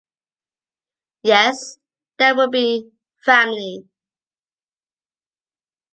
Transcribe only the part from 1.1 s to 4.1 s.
Yes... There will be family...